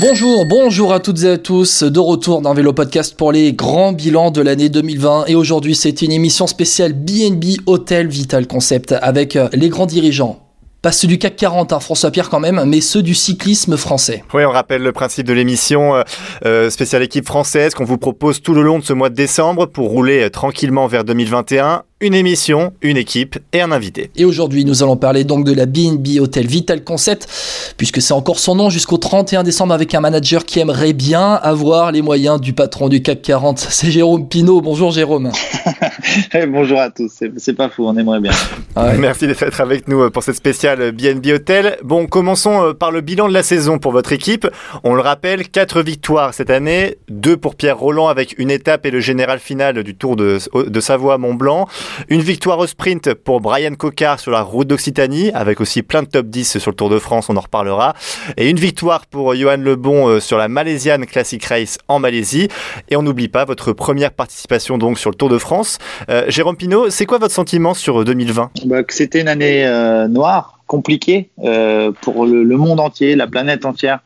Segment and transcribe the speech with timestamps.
[0.00, 3.92] Bonjour, bonjour à toutes et à tous, de retour dans Vélo Podcast pour les grands
[3.92, 9.36] bilans de l'année 2020 et aujourd'hui c'est une émission spéciale BNB Hotel Vital Concept avec
[9.36, 10.41] euh, les grands dirigeants.
[10.82, 14.24] Pas ceux du CAC 40, hein, François Pierre quand même, mais ceux du cyclisme français.
[14.34, 16.02] Oui, on rappelle le principe de l'émission euh,
[16.44, 19.66] euh, spéciale équipe française qu'on vous propose tout le long de ce mois de décembre
[19.66, 21.84] pour rouler euh, tranquillement vers 2021.
[22.00, 24.10] Une émission, une équipe et un invité.
[24.16, 27.28] Et aujourd'hui nous allons parler donc de la BNB Hotel Vital Concept,
[27.76, 31.92] puisque c'est encore son nom jusqu'au 31 décembre avec un manager qui aimerait bien avoir
[31.92, 33.60] les moyens du patron du CAC 40.
[33.70, 34.60] C'est Jérôme Pinault.
[34.60, 35.30] Bonjour Jérôme.
[36.34, 38.32] Eh, bonjour à tous, c'est- pas fou, on aimerait bien.
[38.74, 38.98] Ah ouais.
[38.98, 41.76] Merci d'être avec nous euh, pour cette spéciale BNB Hotel.
[41.84, 44.46] Bon, commençons euh, par le bilan de la saison pour votre équipe.
[44.84, 48.90] On le rappelle, quatre victoires cette année, deux pour Pierre Roland avec une étape et
[48.90, 51.68] le général final du Tour de, de Savoie à Mont-Blanc.
[52.08, 56.08] Une victoire au sprint pour Brian Cocard sur la route d'Occitanie, avec aussi plein de
[56.08, 57.94] top 10 sur le Tour de France, on en reparlera.
[58.36, 62.48] Et une victoire pour Johan Lebon euh, sur la Malaysian Classic Race en Malaisie.
[62.88, 65.78] Et on n'oublie pas votre première participation donc sur le Tour de France.
[66.08, 70.08] Euh, Jérôme Pinault, c'est quoi votre sentiment sur 2020 Bah, que C'était une année euh,
[70.08, 74.00] noire, compliquée euh, pour le, le monde entier, la planète entière.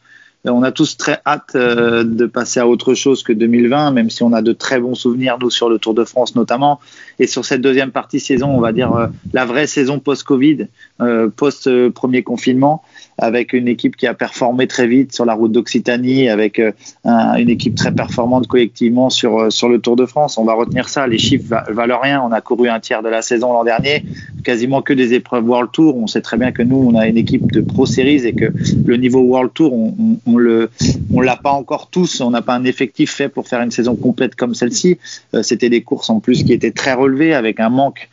[0.46, 4.10] Euh, On a tous très hâte euh, de passer à autre chose que 2020, même
[4.10, 6.80] si on a de très bons souvenirs, nous, sur le Tour de France notamment.
[7.18, 10.68] Et sur cette deuxième partie saison, on va dire euh, la vraie saison post-Covid,
[11.00, 12.82] euh, post-premier confinement,
[13.18, 16.72] avec une équipe qui a performé très vite sur la route d'Occitanie, avec euh,
[17.04, 20.36] un- une équipe très performante collectivement sur, euh, sur le Tour de France.
[20.38, 22.22] On va retenir ça, les chiffres va- valent rien.
[22.22, 24.04] On a couru un tiers de la saison l'an dernier,
[24.44, 25.96] quasiment que des épreuves World Tour.
[25.96, 28.52] On sait très bien que nous, on a une équipe de Pro Series et que
[28.84, 29.94] le niveau World Tour, on,
[30.26, 30.70] on, le,
[31.14, 32.20] on l'a pas encore tous.
[32.20, 34.98] On n'a pas un effectif fait pour faire une saison complète comme celle-ci.
[35.34, 38.08] Euh, C'était des courses en plus qui étaient très relevées avec un manque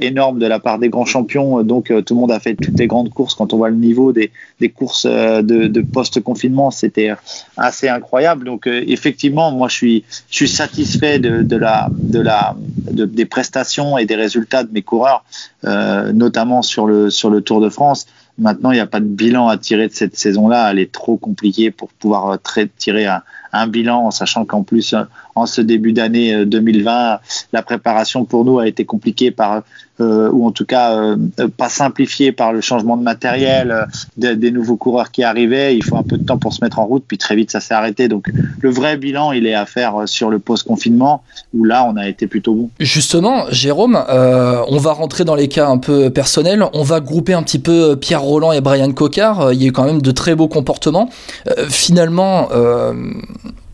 [0.00, 1.62] énorme de la part des grands champions.
[1.62, 3.34] Donc tout le monde a fait toutes les grandes courses.
[3.34, 4.25] Quand on voit le niveau des,
[4.60, 7.12] des courses euh, de, post-confinement, c'était
[7.56, 8.44] assez incroyable.
[8.44, 12.54] Donc euh, effectivement, moi je suis, je suis satisfait de, la, de la,
[12.90, 15.24] de- des prestations et des résultats de mes coureurs,
[15.64, 18.06] euh, notamment sur le, sur le Tour de France.
[18.38, 20.70] Maintenant, il n'y a pas de bilan à tirer de cette saison-là.
[20.70, 22.38] Elle est trop compliquée pour pouvoir
[22.76, 23.22] tirer un,
[23.52, 24.94] un bilan, en sachant qu'en plus,
[25.36, 27.20] en ce début d'année euh, 2020,
[27.52, 29.62] la préparation pour nous a été compliquée par,
[30.00, 34.34] euh, ou en tout cas euh, euh, pas simplifiée par le changement de matériel, euh,
[34.34, 35.76] des, nouveaux coureurs qui arrivaient.
[35.76, 37.60] Il faut un peu de temps pour se mettre en route, puis très vite ça
[37.60, 38.08] s'est arrêté.
[38.08, 38.28] Donc
[38.60, 41.22] le vrai bilan, il est à faire euh, sur le post-confinement,
[41.54, 42.70] où là, on a été plutôt bon.
[42.80, 46.64] Justement, Jérôme, euh, on va rentrer dans les cas un peu personnels.
[46.72, 49.40] On va grouper un petit peu euh, Pierre Roland et Brian Cocard.
[49.40, 51.10] Euh, Il y a eu quand même de très beaux comportements.
[51.46, 52.92] Euh, finalement, euh,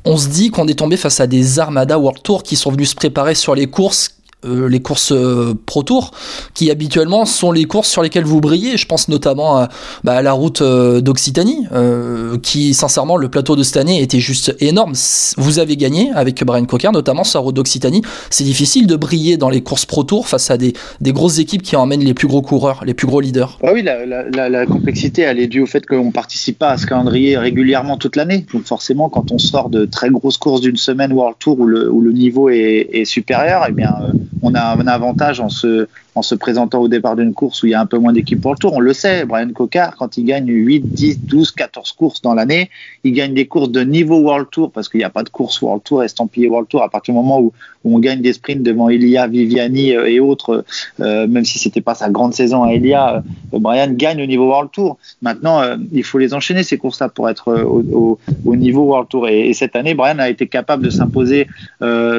[0.05, 2.91] on se dit qu'on est tombé face à des armadas World Tour qui sont venus
[2.91, 4.17] se préparer sur les courses.
[4.45, 6.13] Euh, les courses euh, Pro Tour,
[6.55, 8.77] qui habituellement sont les courses sur lesquelles vous brillez.
[8.77, 9.69] Je pense notamment à,
[10.05, 14.21] bah, à la route euh, d'Occitanie, euh, qui sincèrement le plateau de cette année était
[14.21, 14.95] juste énorme.
[15.37, 19.37] Vous avez gagné avec Brian Cocard, notamment sur la route d'Occitanie c'est difficile de briller
[19.37, 22.29] dans les courses Pro Tour face à des, des grosses équipes qui emmènent les plus
[22.29, 23.59] gros coureurs, les plus gros leaders.
[23.63, 26.71] Ah oui, la, la, la, la complexité, elle est due au fait qu'on participe pas
[26.71, 28.47] à ce calendrier régulièrement toute l'année.
[28.53, 31.91] Donc forcément, quand on sort de très grosses courses d'une semaine World Tour où le,
[31.91, 35.89] où le niveau est, est supérieur, eh bien, euh, on a un avantage en se,
[36.15, 38.41] en se présentant au départ d'une course où il y a un peu moins d'équipes
[38.41, 38.75] pour le Tour.
[38.75, 42.71] On le sait, Brian Cocard, quand il gagne 8, 10, 12, 14 courses dans l'année,
[43.05, 45.61] il gagne des courses de niveau World Tour parce qu'il n'y a pas de course
[45.63, 47.53] World Tour estampillé World Tour à partir du moment où,
[47.85, 50.65] on gagne des sprints devant Elia, Viviani euh, et autres,
[51.01, 54.47] euh, même si c'était pas sa grande saison à Elia, euh, Brian gagne au niveau
[54.47, 54.99] World Tour.
[55.21, 59.27] Maintenant, il faut les enchaîner ces courses-là pour être au, au, au niveau World Tour.
[59.27, 61.49] Et, et, cette année, Brian a été capable de s'imposer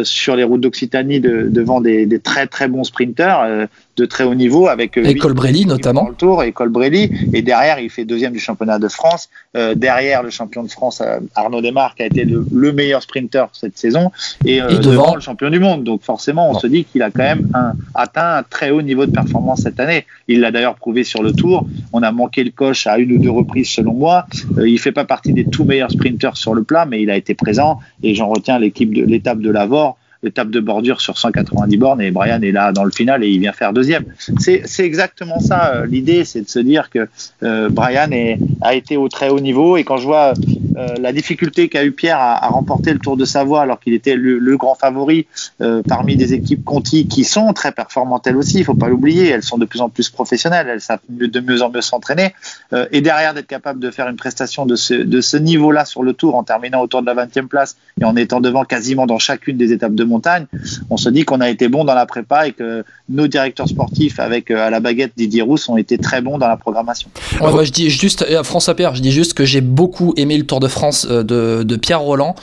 [0.03, 4.23] sur les routes d'Occitanie de, devant des, des, très très bons sprinters euh, de très
[4.23, 6.09] haut niveau avec et Colbrelli notamment.
[6.09, 9.29] Le tour et Colbrelli et derrière il fait deuxième du championnat de France.
[9.55, 13.03] Euh, derrière le champion de France euh, Arnaud Desmar qui a été le, le meilleur
[13.03, 14.11] sprinter cette saison
[14.45, 15.83] et, et devant, devant, le champion du monde.
[15.83, 19.05] Donc forcément on se dit qu'il a quand même un, atteint un très haut niveau
[19.05, 20.05] de performance cette année.
[20.27, 21.67] Il l'a d'ailleurs prouvé sur le tour.
[21.91, 24.25] On a manqué le coche à une ou deux reprises selon moi.
[24.57, 27.17] Euh, il fait pas partie des tout meilleurs sprinters sur le plat, mais il a
[27.17, 31.77] été présent et j'en retiens l'équipe de l'étape de Lavore étape de bordure sur 190
[31.77, 34.05] bornes et Brian est là dans le final et il vient faire deuxième.
[34.37, 35.73] C'est exactement ça.
[35.73, 37.07] Euh, l'idée, c'est de se dire que
[37.43, 40.33] euh, Brian est, a été au très haut niveau et quand je vois
[40.77, 44.15] euh, la difficulté qu'a eu Pierre à, remporter le Tour de Savoie alors qu'il était
[44.15, 45.25] le, grand favori
[45.87, 49.43] parmi des équipes Conti qui sont très performantes elles aussi, il faut pas l'oublier, elles
[49.43, 52.33] sont de plus en plus professionnelles, elles savent de mieux en mieux s'entraîner
[52.91, 56.43] et derrière d'être capable de faire une prestation de ce, niveau-là sur le Tour en
[56.43, 59.95] terminant autour de la 20e place et en étant devant quasiment dans chacune des étapes
[59.95, 60.45] de montagne,
[60.89, 64.19] on se dit qu'on a été bon dans la prépa et que nos directeurs sportifs
[64.19, 67.09] avec à la baguette Didier Rousse ont été très bons dans la programmation.
[67.41, 70.59] Je dis juste, à François Pierre, je dis juste que j'ai beaucoup aimé le Tour
[70.63, 72.35] de France de, de Pierre Roland,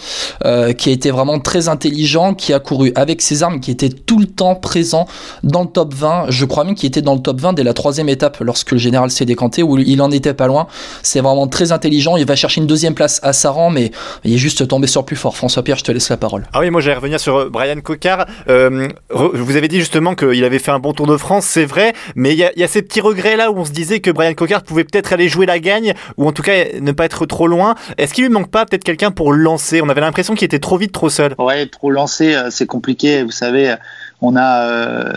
[0.45, 3.89] euh, qui a été vraiment très intelligent, qui a couru avec ses armes, qui était
[3.89, 5.07] tout le temps présent
[5.43, 6.27] dans le top 20.
[6.29, 8.79] Je crois même qu'il était dans le top 20 dès la troisième étape lorsque le
[8.79, 10.67] général s'est décanté, où il en était pas loin.
[11.03, 12.17] C'est vraiment très intelligent.
[12.17, 13.91] Il va chercher une deuxième place à Saran, mais
[14.25, 15.37] il est juste tombé sur plus fort.
[15.37, 16.47] François Pierre, je te laisse la parole.
[16.53, 18.27] Ah oui, moi j'allais revenir sur Brian Cocard.
[18.49, 21.95] Euh, vous avez dit justement qu'il avait fait un bon Tour de France, c'est vrai,
[22.17, 24.35] mais il y, y a, ces petits regrets là où on se disait que Brian
[24.35, 27.47] Cocard pouvait peut-être aller jouer la gagne ou en tout cas ne pas être trop
[27.47, 27.75] loin.
[28.11, 29.81] Est-ce qu'il lui manque pas peut-être quelqu'un pour lancer?
[29.81, 31.33] On avait l'impression qu'il était trop vite, trop seul.
[31.39, 33.23] Ouais, trop lancé, c'est compliqué.
[33.23, 33.77] Vous savez,
[34.21, 34.67] on a.
[34.67, 35.13] Euh,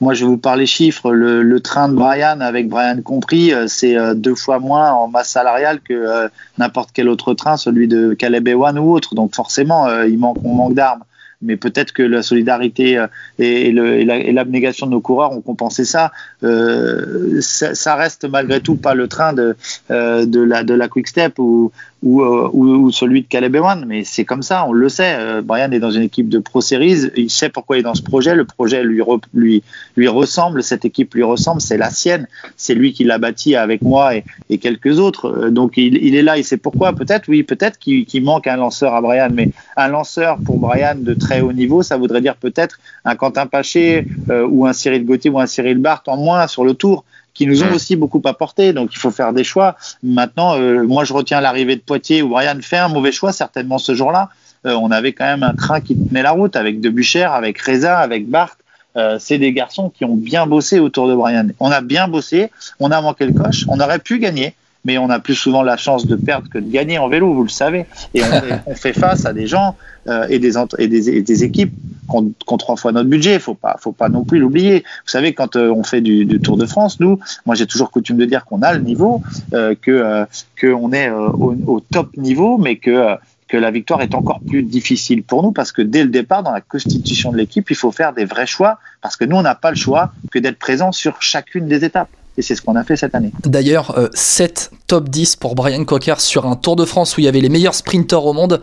[0.00, 1.10] moi, je vais vous parler chiffres.
[1.10, 5.94] Le, train de Brian, avec Brian compris, c'est deux fois moins en masse salariale que
[5.94, 9.16] euh, n'importe quel autre train, celui de Caleb Ewan ou autre.
[9.16, 11.02] Donc forcément, euh, il manque, on manque d'armes
[11.40, 13.04] mais peut-être que la solidarité
[13.38, 16.10] et, l'abnégation de nos coureurs ont compensé ça.
[16.42, 17.94] Euh, ça.
[17.94, 19.56] reste malgré tout pas le train de,
[19.90, 24.04] euh, la, de la Quick Step ou, ou, euh, ou, celui de Caleb Ewan, mais
[24.04, 25.16] c'est comme ça, on le sait.
[25.18, 27.94] Euh, Brian est dans une équipe de Pro Series, il sait pourquoi il est dans
[27.94, 29.02] ce projet, le projet lui,
[29.34, 29.62] lui,
[29.96, 33.82] lui ressemble, cette équipe lui ressemble, c'est la sienne, c'est lui qui l'a bâti avec
[33.82, 35.48] moi et, et quelques autres.
[35.50, 38.56] Donc il, il, est là, il sait pourquoi, peut-être, oui, peut-être qu'il qu manque un
[38.56, 42.36] lanceur à Brian, mais un lanceur pour Brian de très haut niveau, ça voudrait dire
[42.36, 46.46] peut-être un Quentin Paché euh, ou un Cyril Gauthier ou un Cyril Barthes en moins
[46.46, 47.04] sur le tour
[47.38, 48.72] qui nous ont aussi beaucoup apporté.
[48.72, 49.76] Donc il faut faire des choix.
[50.02, 53.78] Maintenant, euh, moi je retiens l'arrivée de Poitiers où Brian fait un mauvais choix certainement
[53.78, 54.28] ce jour-là.
[54.66, 58.00] Euh, on avait quand même un train qui tenait la route avec Debucher, avec Reza,
[58.00, 58.58] avec Barthes.
[58.96, 61.46] Euh, c'est des garçons qui ont bien bossé autour de Brian.
[61.60, 62.50] On a bien bossé,
[62.80, 65.76] on a manqué le coche, on aurait pu gagner mais on a plus souvent la
[65.76, 67.86] chance de perdre que de gagner en vélo, vous le savez.
[68.14, 69.76] Et on, fait, on fait face à des gens
[70.08, 71.72] euh, et, des, et, des, et des équipes
[72.08, 73.38] qui ont, trois fois notre budget.
[73.38, 74.84] Faut pas, faut pas non plus l'oublier.
[75.04, 77.90] Vous savez, quand euh, on fait du, du, Tour de France, nous, moi j'ai toujours
[77.90, 79.22] coutume de dire qu'on a le niveau,
[79.52, 80.26] euh, que
[80.60, 83.16] qu'on est au, au, top niveau, mais que
[83.48, 86.52] que la victoire est encore plus difficile pour nous parce que dès le départ, dans
[86.52, 89.54] la constitution de l'équipe, il faut faire des vrais choix parce que nous, on n'a
[89.54, 92.84] pas le choix que d'être présent sur chacune des étapes et c'est ce qu'on a
[92.84, 93.32] fait cette année.
[93.44, 97.24] D'ailleurs, euh, 7 top 10 pour Brian Cocker sur un Tour de France où il
[97.24, 98.60] y avait les meilleurs sprinteurs au monde,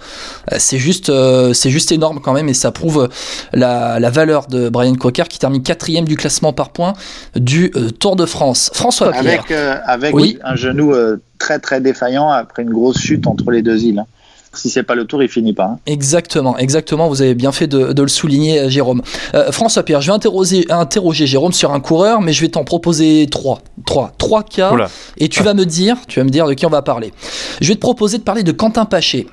[0.51, 3.09] euh, c'est juste, euh, c'est juste énorme quand même et ça prouve
[3.53, 6.93] la, la valeur de Brian Cocker qui termine quatrième du classement par points
[7.35, 8.71] du euh, Tour de France.
[8.73, 9.43] François Pierre.
[9.45, 9.51] Avec,
[9.85, 10.39] avec oui.
[10.43, 10.95] un genou
[11.37, 14.03] très très défaillant après une grosse chute entre les deux îles
[14.57, 15.65] si c'est pas le tour, il finit pas.
[15.65, 15.79] Hein.
[15.85, 17.07] Exactement, exactement.
[17.07, 19.01] Vous avez bien fait de, de le souligner, Jérôme.
[19.33, 22.63] Euh, François Pierre, je vais interroger, interroger Jérôme sur un coureur, mais je vais t'en
[22.63, 24.89] proposer trois, trois, trois cas, Oula.
[25.17, 25.45] et tu ah.
[25.45, 27.13] vas me dire, tu vas me dire de qui on va parler.
[27.61, 29.27] Je vais te proposer de parler de Quentin Paché.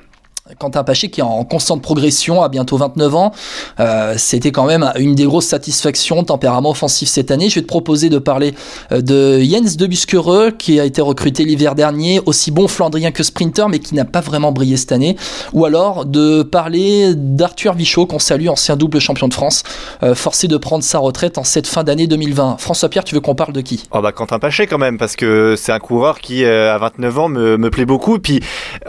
[0.59, 3.31] Quentin Paché qui est en constante progression à bientôt 29 ans.
[3.79, 7.47] Euh, C'était quand même une des grosses satisfactions, tempérament offensif cette année.
[7.47, 8.53] Je vais te proposer de parler
[8.91, 13.69] de Jens de Buskereux qui a été recruté l'hiver dernier, aussi bon flandrien que sprinter
[13.69, 15.15] mais qui n'a pas vraiment brillé cette année.
[15.53, 19.63] Ou alors de parler d'Arthur Vichot qu'on salue, ancien double champion de France,
[20.03, 22.57] euh, forcé de prendre sa retraite en cette fin d'année 2020.
[22.59, 23.85] François Pierre, tu veux qu'on parle de qui?
[23.91, 27.19] Oh bah Quentin Paché quand même parce que c'est un coureur qui euh, à 29
[27.19, 28.19] ans me, me plaît beaucoup.
[28.19, 28.41] Puis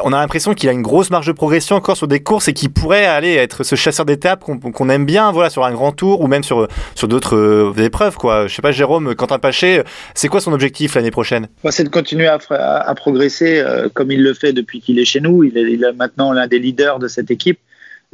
[0.02, 2.52] on a l'impression qu'il a une grosse marge de progression encore sur des courses et
[2.52, 5.92] qui pourrait aller être ce chasseur d'étapes qu'on qu aime bien, voilà, sur un grand
[5.92, 8.46] tour ou même sur sur d'autres euh, épreuves, quoi.
[8.46, 9.82] Je sais pas, Jérôme, Quentin Paché,
[10.14, 11.48] c'est quoi son objectif l'année prochaine?
[11.70, 15.04] C'est de continuer à, à, à progresser euh, comme il le fait depuis qu'il est
[15.04, 15.44] chez nous.
[15.44, 17.58] Il est, il est maintenant l'un des leaders de cette équipe.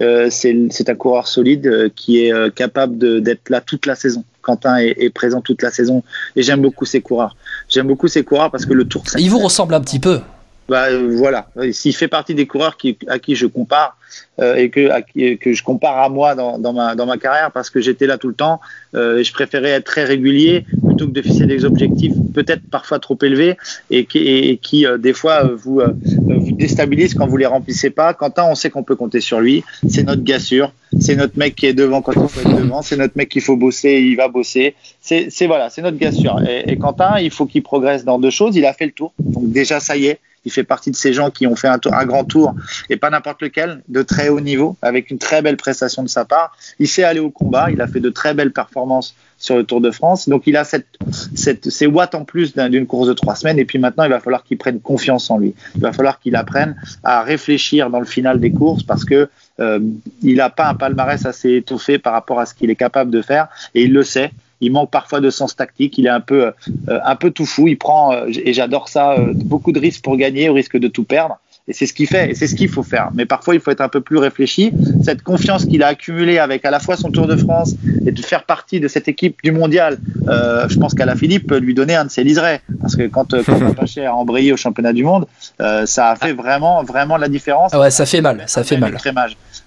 [0.00, 4.24] Euh, c'est un coureur solide euh, qui est euh, capable d'être là toute la saison.
[4.40, 6.02] Quentin est, est, présent toute la saison
[6.36, 7.36] et j'aime beaucoup ces coureurs.
[7.68, 9.02] J'aime beaucoup ces coureurs parce que le tour.
[9.18, 10.20] Il vous ressemble un petit peu
[10.70, 13.96] bah, voilà, s'il fait partie des coureurs à qui je compare
[14.38, 18.18] euh, et qui, que je compare à moi dans, ma, carrière parce que j'étais là
[18.18, 18.60] tout le temps,
[18.94, 23.00] euh, et je préférais être très régulier plutôt que de fixer des objectifs peut-être parfois
[23.00, 23.56] trop élevés
[23.90, 28.14] et qui, et, euh, des fois vous, vous déstabilisent quand vous les remplissez pas.
[28.14, 31.56] Quentin, on sait qu'on peut compter sur lui, c'est notre gars sûr, c'est notre mec
[31.56, 34.14] qui est devant quand il faut être devant, c'est notre mec qu'il faut bosser, il
[34.14, 34.76] va bosser.
[35.00, 36.40] C'est voilà, c'est notre gars sûr.
[36.48, 38.54] Et, et Quentin, il faut qu'il progresse dans deux choses.
[38.54, 41.12] Il a fait le tour, donc déjà ça y est Il fait partie de ces
[41.12, 42.54] gens qui ont fait un, grand tour,
[42.88, 46.24] et pas n'importe lequel, de très haut niveau, avec une très belle prestation de sa
[46.24, 46.56] part.
[46.78, 49.80] Il sait aller au combat, il a fait de très belles performances sur le Tour
[49.80, 50.28] de France.
[50.28, 50.86] Donc il a cette,
[51.34, 53.58] cette, ces watts en plus d'une course de trois semaines.
[53.58, 55.54] Et puis maintenant, il va falloir qu'il prenne confiance en lui.
[55.74, 59.28] Il va falloir qu'il apprenne à réfléchir dans le final des courses parce que
[59.58, 59.80] euh,
[60.22, 63.22] il n'a pas un palmarès assez étoffé par rapport à ce qu'il est capable de
[63.22, 63.48] faire.
[63.74, 66.98] Et il le sait il manque parfois de sens tactique, il est un peu, euh,
[67.04, 70.16] un peu tout fou, il prend, euh, et j'adore ça, euh, beaucoup de risques pour
[70.16, 71.38] gagner au risque de tout perdre.
[71.68, 73.10] Et c'est ce qu'il fait, et c'est ce qu'il faut faire.
[73.14, 74.72] Mais parfois, il faut être un peu plus réfléchi.
[75.04, 78.22] Cette confiance qu'il a accumulée avec à la fois son Tour de France et de
[78.22, 81.74] faire partie de cette équipe du mondial, euh, je pense qu'à la Philippe peut lui
[81.74, 82.60] donner un de ses liserés.
[82.80, 85.26] Parce que quand, quand Paché a embrayé au championnat du monde,
[85.60, 87.70] euh, ça a fait vraiment, vraiment la différence.
[87.72, 88.96] Ah ouais, ça fait mal, ça fait mal.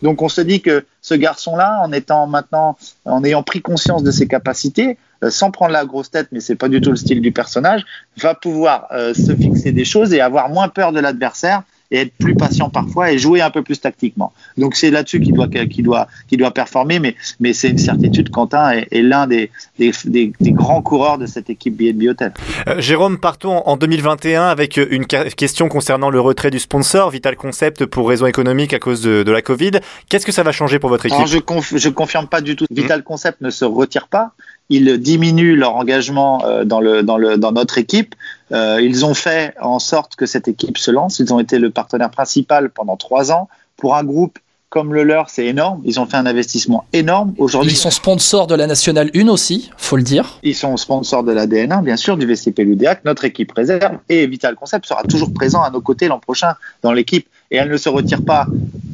[0.04, 4.12] Donc on se dit que ce garçon-là, en étant maintenant, en ayant pris conscience de
[4.12, 7.22] ses capacités, euh, sans prendre la grosse tête, mais c'est pas du tout le style
[7.22, 7.86] du personnage,
[8.18, 12.14] va pouvoir euh, se fixer des choses et avoir moins peur de l'adversaire et être
[12.18, 14.34] plus patient parfois et jouer un peu plus tactiquement.
[14.58, 18.30] Donc c'est là-dessus qu'il doit, qu'il doit, qu'il doit performer, mais, mais c'est une certitude,
[18.30, 22.34] Quentin est, est l'un des, des, des, des, grands coureurs de cette équipe BNB Hotel.
[22.68, 27.86] Euh, Jérôme, partons en 2021 avec une question concernant le retrait du sponsor Vital Concept
[27.86, 29.72] pour raisons économiques à cause de, de la Covid.
[30.10, 31.16] Qu'est-ce que ça va changer pour votre équipe?
[31.16, 32.66] Alors, Je ne confirme pas du tout.
[32.72, 34.32] Vital Concept ne se retire pas
[34.70, 38.16] ils diminuent leur engagement euh, dans, le, dans, le, dans notre équipe.
[38.52, 41.20] Euh, ils ont fait en sorte que cette équipe se lance.
[41.20, 43.50] Ils ont été le partenaire principal pendant trois ans.
[43.78, 44.40] Pour un groupe
[44.74, 45.84] comme le leur, c'est énorme.
[45.86, 47.36] Ils ont fait un investissement énorme.
[47.38, 50.40] Aujourd'hui, ils sont sponsors de la Nationale 1 aussi, faut le dire.
[50.42, 54.26] Ils sont sponsors de la DN1, bien sûr, du VCP Ludéac, notre équipe réserve, et
[54.26, 57.28] Vital Concept sera toujours présent à nos côtés l'an prochain dans l'équipe.
[57.52, 58.48] Et elle ne se retire pas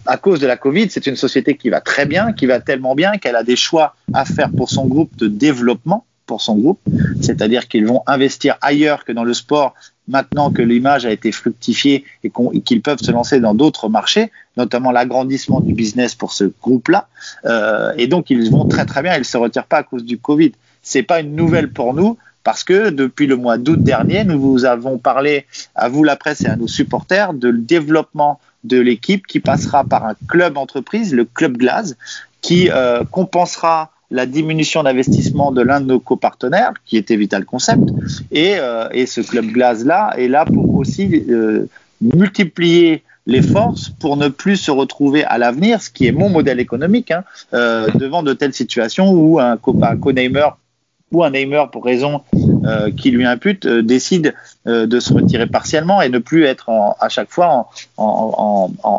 [0.06, 0.90] à cause de la Covid.
[0.90, 3.96] C'est une société qui va très bien, qui va tellement bien qu'elle a des choix
[4.14, 6.82] à faire pour son groupe de développement pour son groupe,
[7.22, 9.74] c'est-à-dire qu'ils vont investir ailleurs que dans le sport
[10.10, 12.32] maintenant que l'image a été fructifiée et
[12.66, 17.08] qu'ils peuvent se lancer dans d'autres marchés, notamment l'agrandissement du business pour ce groupe-là.
[17.46, 20.04] Euh, et donc, ils vont très très bien, ils ne se retirent pas à cause
[20.04, 20.52] du Covid.
[20.82, 24.66] C'est pas une nouvelle pour nous, parce que depuis le mois d'août dernier, nous vous
[24.66, 29.26] avons parlé, à vous la presse et à nos supporters, de le développement de l'équipe
[29.28, 31.96] qui passera par un club entreprise, le Club Glace,
[32.42, 37.84] qui euh, compensera la diminution d'investissement de l'un de nos copartenaires, qui était Vital Concept,
[38.32, 41.68] et, euh, ce club glace-là est là pour aussi euh,
[42.02, 46.60] multiplier les forces pour ne plus se retrouver à l'avenir, ce qui est mon modèle
[46.60, 47.24] économique, hein,
[47.54, 50.48] euh, devant de telles situations où un, un co-namer
[51.12, 52.22] ou un namer pour raison
[52.66, 54.36] euh, qui lui impute décide
[54.66, 58.90] de se retirer partiellement et ne plus être à chaque fois en, en,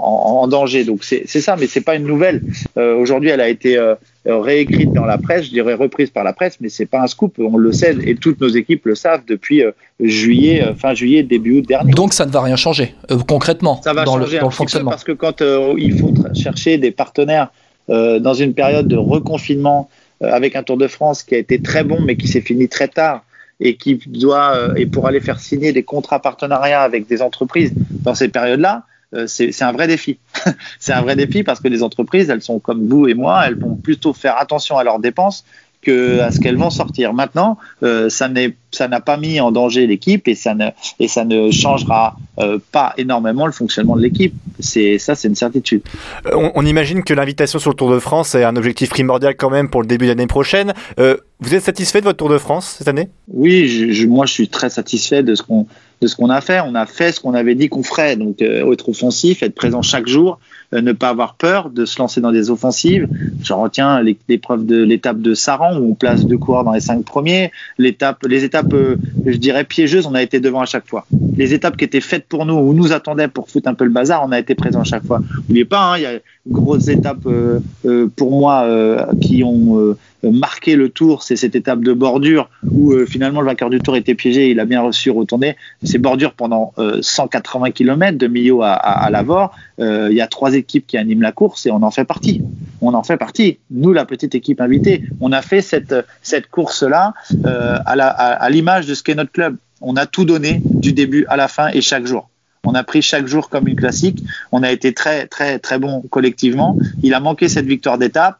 [0.43, 0.85] en danger.
[0.85, 2.43] Donc c'est ça, mais c'est pas une nouvelle.
[2.77, 3.79] Aujourd'hui, elle a été
[4.27, 7.39] réécrite dans la presse, je dirais reprise par la presse, mais c'est pas un scoop.
[7.39, 9.63] On le sait et toutes nos équipes le savent depuis
[9.99, 11.93] juillet, fin juillet, début août dernier.
[11.93, 12.95] Donc ça ne va rien changer
[13.27, 14.91] concrètement ça va dans, changer le, dans le fonctionnement.
[14.91, 15.43] Parce que quand
[15.77, 17.49] il faut chercher des partenaires
[17.89, 19.89] dans une période de reconfinement
[20.21, 22.89] avec un Tour de France qui a été très bon mais qui s'est fini très
[22.89, 23.25] tard
[23.61, 27.73] et qui doit euh, et pour aller faire signer des contrats partenariats avec des entreprises
[27.91, 28.81] dans ces périodes-là, euh,
[29.27, 30.19] c'est un vrai défi.
[30.79, 33.59] c'est un vrai défi parce que les entreprises, elles sont comme vous et moi, elles
[33.59, 35.45] vont plutôt faire attention à leurs dépenses
[35.83, 37.13] que à ce qu'elles vont sortir.
[37.15, 40.69] Maintenant, euh, ça n'a pas mis en danger l'équipe et ça ne
[40.99, 44.35] et ça ne changera euh, pas énormément le fonctionnement de l'équipe.
[44.59, 45.83] C'est ça, c'est une certitude.
[46.27, 49.35] Euh, on, on, imagine que l'invitation sur le Tour de France est un objectif primordial
[49.37, 50.75] quand même pour le début de l'année prochaine.
[50.99, 53.09] Euh, vous êtes satisfait de votre Tour de France cette année?
[53.29, 55.67] Oui, je, je, moi je suis très satisfait de ce qu'on
[56.03, 56.61] de ce qu'on a fait.
[56.61, 60.07] On a fait ce qu'on avait dit qu'on ferait, donc être offensif, être présent chaque
[60.07, 60.39] jour,
[60.73, 63.09] ne pas avoir peur de se lancer dans des offensives.
[63.43, 67.05] Je retiens l'épreuve de l'étape de Saran où on place deux coureurs dans les cinq
[67.05, 67.51] premiers.
[67.79, 68.97] L'étape, les étapes, euh,
[69.27, 71.07] je dirais piégeuses, on a été devant à chaque fois.
[71.37, 73.91] Les étapes qui étaient faites pour nous, où nous attendaient pour foutre un peu le
[73.91, 75.21] bazar, on a été présent à chaque fois.
[75.49, 79.97] N'oubliez pas, hein, il y a grosses étapes euh, euh, pour moi euh, qui ont
[80.23, 84.15] marqué le tour, c'est cette étape de bordure où finalement le vainqueur du tour était
[84.15, 85.57] piégé, il a bien reçu retourner.
[85.83, 89.51] C'est bordure pendant 180 km de Millau à, à.
[89.79, 92.43] Il y a trois équipes qui animent la course et on en fait partie.
[92.81, 93.59] On en fait partie.
[93.71, 99.03] Nous, la petite équipe invitée, on a fait cette, cette course-là à l'image de ce
[99.03, 99.57] qu'est notre club.
[99.81, 102.29] On a tout donné du début à la fin et chaque jour.
[102.65, 104.23] On a pris chaque jour comme une classique.
[104.53, 106.77] On a été très, très, très bon collectivement.
[107.03, 108.39] Il a manqué cette victoire d'étape.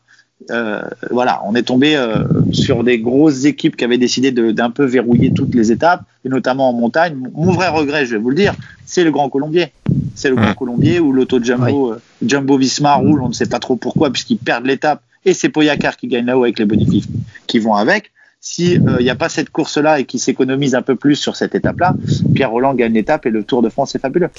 [0.51, 0.81] Euh,
[1.11, 5.33] voilà, on est tombé euh, sur des grosses équipes qui avaient décidé d'un peu verrouiller
[5.33, 7.17] toutes les étapes, et notamment en montagne.
[7.35, 8.55] Mon vrai regret, je vais vous le dire,
[8.87, 9.73] c'est le Grand Colombier.
[10.15, 11.97] C'est le Grand Colombier où l'auto Jumbo, oui.
[11.97, 15.51] euh, Jumbo Visma roule, on ne sait pas trop pourquoi, puisqu'ils perdent l'étape, et c'est
[15.51, 17.07] Poyacar qui gagne là-haut avec les bonifs
[17.47, 18.11] qui vont avec.
[18.41, 21.95] s'il n'y a pas cette course-là et qu'il s'économise un peu plus sur cette étape-là,
[22.35, 24.31] Pierre Roland gagne l'étape et le Tour de France est fabuleux.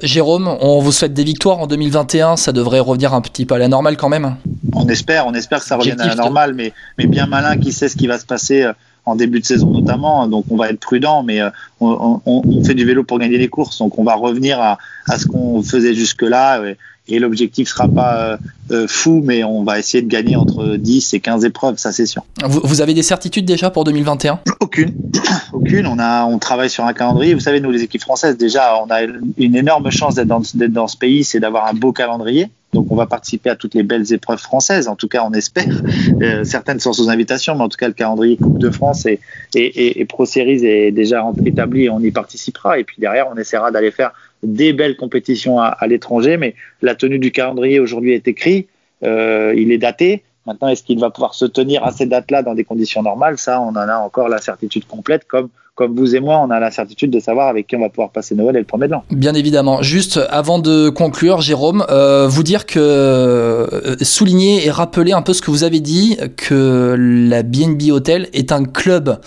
[0.00, 2.36] Jérôme, on vous souhaite des victoires en 2021.
[2.36, 4.36] Ça devrait revenir un petit peu à la normale quand même.
[4.74, 7.72] On espère, on espère que ça revienne à la normale, mais, mais bien malin qui
[7.72, 8.68] sait ce qui va se passer
[9.06, 10.26] en début de saison notamment.
[10.26, 11.50] Donc on va être prudent, mais euh,
[11.80, 13.78] on, on, fait du vélo pour gagner des courses.
[13.78, 16.62] Donc on va revenir à, à ce qu'on faisait jusque-là.
[17.06, 18.36] Et, l'objectif sera pas euh,
[18.70, 22.06] euh, fou, mais on va essayer de gagner entre 10 et 15 épreuves, ça c'est
[22.06, 22.24] sûr.
[22.42, 24.94] Vous, vous, avez des certitudes déjà pour 2021 Aucune.
[25.52, 25.86] Aucune.
[25.86, 27.34] On, a, on travaille sur un calendrier.
[27.34, 30.88] Vous savez, nous les équipes françaises, déjà, on a une énorme chance d'être dans, dans
[30.88, 32.48] ce pays, c'est d'avoir un beau calendrier.
[32.74, 35.80] Donc on va participer à toutes les belles épreuves françaises, en tout cas on espère.
[36.20, 39.20] Euh, certaines sont sous invitation, mais en tout cas le calendrier Coupe de France et,
[39.54, 42.78] et, et, Pro Series est déjà établi et on y participera.
[42.78, 44.12] Et puis derrière on essaiera d'aller faire
[44.42, 48.66] des belles compétitions à, l'étranger, mais la tenue du calendrier aujourd'hui est écrit,
[49.02, 50.22] euh, il est daté.
[50.46, 53.38] Maintenant, est-ce qu'il va pouvoir se tenir à ces dates-là dans des conditions normales?
[53.38, 56.60] Ça, on en a encore la certitude complète, comme comme vous et moi, on a
[56.60, 58.92] la certitude de savoir avec qui on va pouvoir passer Noël et le premier de
[58.92, 59.04] l'an.
[59.10, 59.82] Bien évidemment.
[59.82, 65.32] Juste avant de conclure, Jérôme, euh, vous dire que euh, souligner et rappeler un peu
[65.32, 69.18] ce que vous avez dit, que la BNB Hotel est un club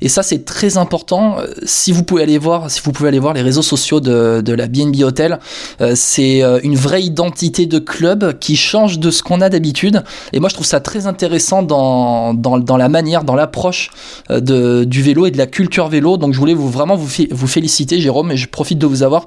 [0.00, 1.36] et ça, c'est très important.
[1.64, 4.66] Si vous pouvez aller voir, si vous pouvez aller voir les réseaux sociaux de, la
[4.66, 5.38] BNB Hotel,
[5.80, 10.02] euh, c'est euh, une vraie identité de club qui change de ce qu'on a d'habitude.
[10.32, 13.90] Et moi, je trouve ça très intéressant dans, dans, dans la manière, dans l'approche
[14.30, 16.16] euh, du vélo et de la culture vélo.
[16.16, 19.26] Donc, je voulais vous, vraiment vous, vous féliciter, Jérôme, et je profite de vous avoir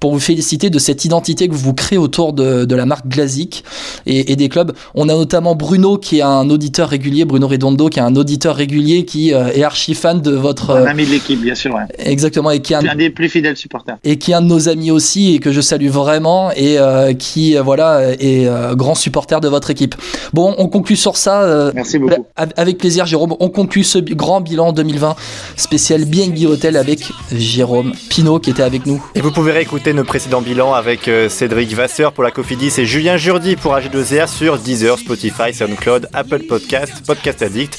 [0.00, 3.64] pour vous féliciter de cette identité que vous créez autour de, de la marque Glazik
[4.06, 4.72] et, et, des clubs.
[4.94, 8.56] On a notamment Bruno qui est un auditeur régulier, Bruno Redondo qui est un auditeur
[8.56, 10.70] régulier qui est archi fan de votre.
[10.70, 11.74] Un ami de l'équipe, bien sûr.
[11.74, 11.82] Ouais.
[11.98, 13.96] Exactement, et qui est un, des plus fidèles supporters.
[14.04, 17.12] Et qui est un de nos amis aussi, et que je salue vraiment, et euh,
[17.14, 19.94] qui, euh, voilà, est euh, grand supporter de votre équipe.
[20.32, 21.70] Bon, on conclut sur ça.
[21.74, 22.26] Merci beaucoup.
[22.36, 23.34] Avec plaisir, Jérôme.
[23.40, 25.16] On conclut ce grand bilan 2020
[25.56, 29.04] spécial BNB Hotel avec Jérôme Pinault qui était avec nous.
[29.14, 33.16] Et vous pouvez réécouter nos précédents bilans avec Cédric Vasseur pour la Cofidis et Julien
[33.16, 37.78] Jourdi pour AG2R sur Deezer, Spotify, SoundCloud, Apple Podcast, Podcast Addict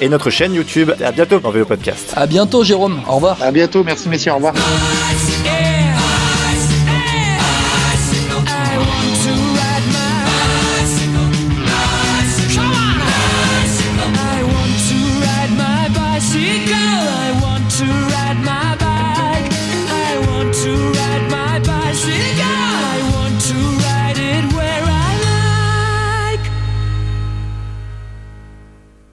[0.00, 0.90] et notre chaîne YouTube.
[1.04, 2.12] À bientôt dans Vélo Podcast.
[2.14, 3.00] À bientôt, Jérôme.
[3.08, 3.42] Au revoir.
[3.42, 3.82] À bientôt.
[3.84, 4.32] Merci, messieurs.
[4.32, 4.54] Au revoir.